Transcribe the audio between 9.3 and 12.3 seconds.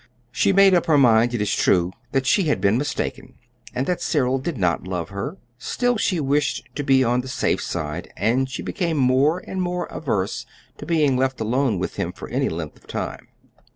and more averse to being left alone with him for